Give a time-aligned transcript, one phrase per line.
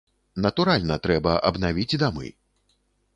[0.45, 2.27] Натуральна, трэба абнавіць дамы.